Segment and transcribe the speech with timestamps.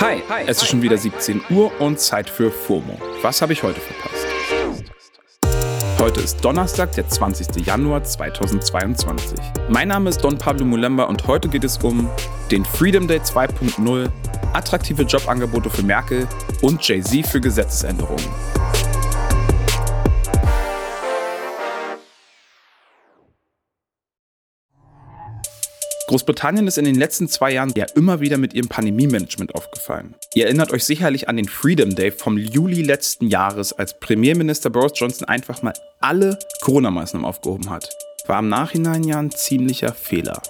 [0.00, 2.98] Hi, es ist schon wieder 17 Uhr und Zeit für FOMO.
[3.20, 4.26] Was habe ich heute verpasst?
[5.98, 7.66] Heute ist Donnerstag, der 20.
[7.66, 9.38] Januar 2022.
[9.68, 12.08] Mein Name ist Don Pablo Mulemba und heute geht es um
[12.50, 14.08] den Freedom Day 2.0,
[14.54, 16.26] attraktive Jobangebote für Merkel
[16.62, 18.24] und Jay-Z für Gesetzesänderungen.
[26.10, 30.16] Großbritannien ist in den letzten zwei Jahren ja immer wieder mit ihrem Pandemie-Management aufgefallen.
[30.34, 34.90] Ihr erinnert euch sicherlich an den Freedom Day vom Juli letzten Jahres, als Premierminister Boris
[34.96, 37.88] Johnson einfach mal alle Corona-Maßnahmen aufgehoben hat.
[38.26, 40.42] War im Nachhinein ja ein ziemlicher Fehler.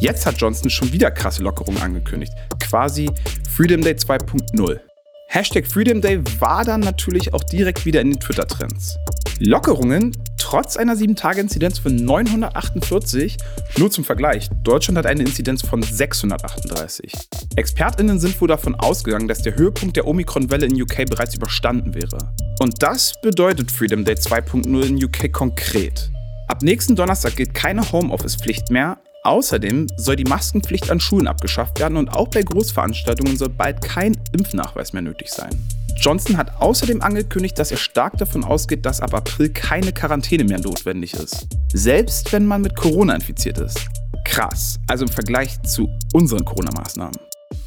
[0.00, 2.32] Jetzt hat Johnson schon wieder krasse Lockerungen angekündigt.
[2.58, 3.08] Quasi
[3.48, 4.80] Freedom Day 2.0.
[5.28, 8.96] Hashtag Freedom Day war dann natürlich auch direkt wieder in den Twitter-Trends.
[9.38, 10.10] Lockerungen
[10.52, 13.38] trotz einer 7-Tage-Inzidenz von 948.
[13.78, 17.10] Nur zum Vergleich, Deutschland hat eine Inzidenz von 638.
[17.56, 22.34] ExpertInnen sind wohl davon ausgegangen, dass der Höhepunkt der Omikron-Welle in UK bereits überstanden wäre.
[22.60, 26.10] Und das bedeutet Freedom Day 2.0 in UK konkret.
[26.48, 28.98] Ab nächsten Donnerstag gilt keine Homeoffice-Pflicht mehr.
[29.24, 34.18] Außerdem soll die Maskenpflicht an Schulen abgeschafft werden und auch bei Großveranstaltungen soll bald kein
[34.36, 35.66] Impfnachweis mehr nötig sein.
[36.00, 40.60] Johnson hat außerdem angekündigt, dass er stark davon ausgeht, dass ab April keine Quarantäne mehr
[40.60, 41.46] notwendig ist.
[41.72, 43.78] Selbst wenn man mit Corona infiziert ist.
[44.24, 47.16] Krass, also im Vergleich zu unseren Corona-Maßnahmen.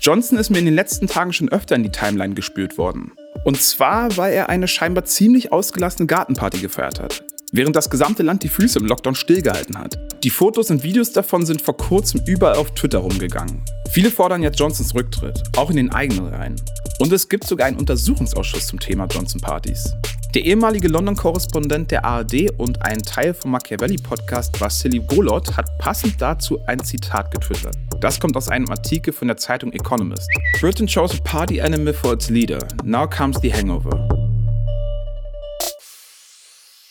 [0.00, 3.12] Johnson ist mir in den letzten Tagen schon öfter in die Timeline gespült worden.
[3.44, 8.42] Und zwar, weil er eine scheinbar ziemlich ausgelassene Gartenparty gefeiert hat während das gesamte Land
[8.42, 9.98] die Füße im Lockdown stillgehalten hat.
[10.22, 13.62] Die Fotos und Videos davon sind vor kurzem überall auf Twitter rumgegangen.
[13.90, 16.56] Viele fordern jetzt Johnsons Rücktritt, auch in den eigenen Reihen.
[17.00, 19.94] Und es gibt sogar einen Untersuchungsausschuss zum Thema Johnson-Partys.
[20.34, 26.60] Der ehemalige London-Korrespondent der ARD und ein Teil vom Machiavelli-Podcast Vassili Golot hat passend dazu
[26.66, 27.74] ein Zitat getwittert.
[28.02, 30.28] Das kommt aus einem Artikel von der Zeitung Economist.
[30.60, 32.68] Britain chose a party animal for its leader.
[32.84, 34.06] Now comes the hangover.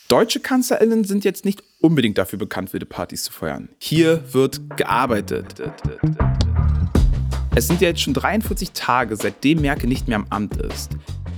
[0.08, 3.68] Deutsche KanzlerInnen sind jetzt nicht unbedingt dafür bekannt, wilde Partys zu feiern.
[3.78, 5.54] Hier wird gearbeitet.
[7.54, 10.92] Es sind ja jetzt schon 43 Tage, seitdem Merkel nicht mehr am Amt ist.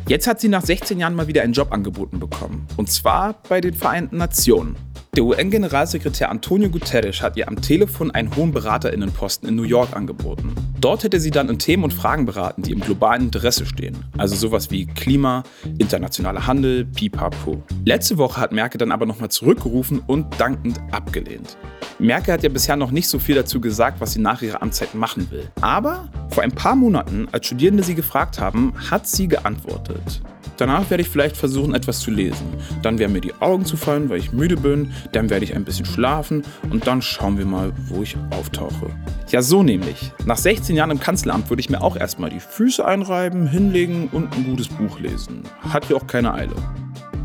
[0.09, 2.67] Jetzt hat sie nach 16 Jahren mal wieder einen Job angeboten bekommen.
[2.77, 4.77] Und zwar bei den Vereinten Nationen.
[5.15, 10.55] Der UN-Generalsekretär Antonio Guterres hat ihr am Telefon einen hohen Beraterinnenposten in New York angeboten.
[10.81, 14.07] Dort hätte sie dann in Themen und Fragen beraten, die im globalen Interesse stehen.
[14.17, 15.43] Also sowas wie Klima,
[15.77, 17.63] internationaler Handel, pipapo.
[17.85, 21.59] Letzte Woche hat Merkel dann aber nochmal zurückgerufen und dankend abgelehnt.
[21.99, 24.95] Merkel hat ja bisher noch nicht so viel dazu gesagt, was sie nach ihrer Amtszeit
[24.95, 25.47] machen will.
[25.61, 30.23] Aber vor ein paar Monaten, als Studierende sie gefragt haben, hat sie geantwortet.
[30.57, 32.47] Danach werde ich vielleicht versuchen, etwas zu lesen.
[32.83, 34.93] Dann werden mir die Augen zufallen, weil ich müde bin.
[35.13, 38.91] Dann werde ich ein bisschen schlafen und dann schauen wir mal, wo ich auftauche.
[39.31, 40.13] Ja, so nämlich.
[40.27, 44.35] Nach 16 Jahren im Kanzleramt würde ich mir auch erstmal die Füße einreiben, hinlegen und
[44.37, 45.43] ein gutes Buch lesen.
[45.61, 46.55] Hat ja auch keine Eile.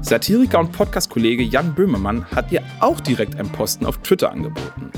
[0.02, 4.92] Satiriker und Podcast-Kollege Jan Böhmermann hat ihr auch direkt einen Posten auf Twitter angeboten.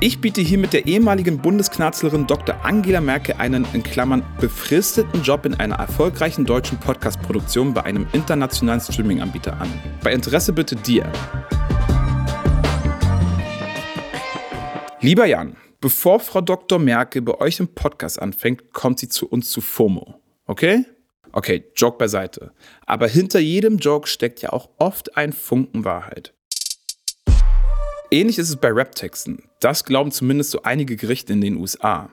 [0.00, 2.62] Ich biete hier mit der ehemaligen Bundeskanzlerin Dr.
[2.62, 8.82] Angela Merkel einen in Klammern befristeten Job in einer erfolgreichen deutschen Podcast-Produktion bei einem internationalen
[8.82, 9.68] Streaming-Anbieter an.
[10.02, 11.10] Bei Interesse bitte dir.
[15.00, 16.78] Lieber Jan, bevor Frau Dr.
[16.78, 20.20] Merkel bei euch im Podcast anfängt, kommt sie zu uns zu FOMO.
[20.46, 20.84] Okay?
[21.32, 22.52] Okay, Joke beiseite.
[22.84, 26.33] Aber hinter jedem Joke steckt ja auch oft ein Funken Wahrheit.
[28.10, 29.44] Ähnlich ist es bei Rap-Texten.
[29.60, 32.10] Das glauben zumindest so einige Gerichte in den USA.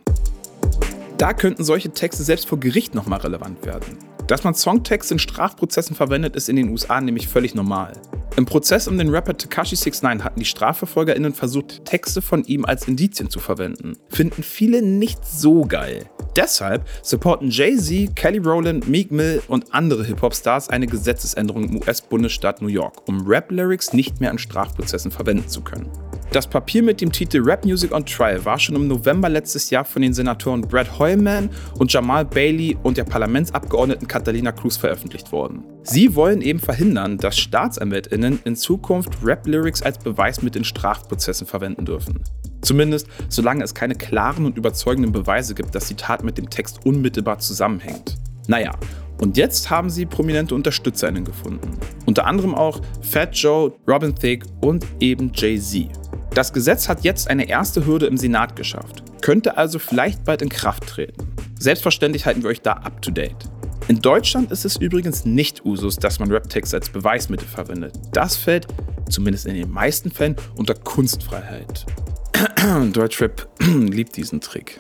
[1.18, 3.98] Da könnten solche Texte selbst vor Gericht nochmal relevant werden.
[4.32, 7.92] Dass man Songtexte in Strafprozessen verwendet, ist in den USA nämlich völlig normal.
[8.38, 12.88] Im Prozess um den Rapper Takashi 69 hatten die StrafverfolgerInnen versucht, Texte von ihm als
[12.88, 13.98] Indizien zu verwenden.
[14.08, 16.10] Finden viele nicht so geil.
[16.38, 22.70] Deshalb supporten Jay-Z, Kelly Rowland, Meek Mill und andere Hip-Hop-Stars eine Gesetzesänderung im US-Bundesstaat New
[22.70, 25.90] York, um Rap-Lyrics nicht mehr in Strafprozessen verwenden zu können.
[26.32, 29.84] Das Papier mit dem Titel Rap Music on Trial war schon im November letztes Jahr
[29.84, 35.66] von den Senatoren Brad Hoylman und Jamal Bailey und der Parlamentsabgeordneten Catalina Cruz veröffentlicht worden.
[35.84, 42.24] Sie wollen eben verhindern, dass StaatsanwältInnen in Zukunft Rap-Lyrics als Beweismittel in Strafprozessen verwenden dürfen.
[42.62, 46.86] Zumindest solange es keine klaren und überzeugenden Beweise gibt, dass die Tat mit dem Text
[46.86, 48.18] unmittelbar zusammenhängt.
[48.48, 48.72] Naja,
[49.20, 51.78] und jetzt haben sie prominente UnterstützerInnen gefunden.
[52.06, 56.01] Unter anderem auch Fat Joe, Robin Thicke und eben Jay-Z.
[56.34, 60.48] Das Gesetz hat jetzt eine erste Hürde im Senat geschafft, könnte also vielleicht bald in
[60.48, 61.28] Kraft treten.
[61.60, 63.50] Selbstverständlich halten wir euch da up to date.
[63.90, 67.96] In Deutschland ist es übrigens nicht Usus, dass man Raptext als Beweismittel verwendet.
[68.14, 68.66] Das fällt,
[69.10, 71.86] zumindest in den meisten Fällen, unter Kunstfreiheit.
[72.94, 74.80] Deutschrap liebt diesen Trick.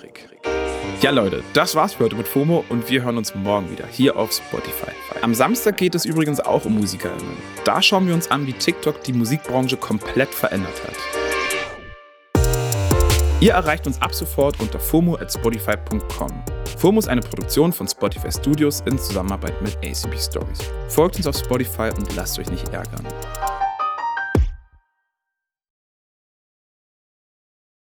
[1.01, 4.15] Ja, Leute, das war's für heute mit FOMO und wir hören uns morgen wieder hier
[4.15, 4.91] auf Spotify.
[5.21, 7.37] Am Samstag geht es übrigens auch um MusikerInnen.
[7.65, 10.95] Da schauen wir uns an, wie TikTok die Musikbranche komplett verändert hat.
[13.41, 16.29] Ihr erreicht uns ab sofort unter FOMO at Spotify.com.
[16.77, 20.59] FOMO ist eine Produktion von Spotify Studios in Zusammenarbeit mit ACB Stories.
[20.89, 23.03] Folgt uns auf Spotify und lasst euch nicht ärgern.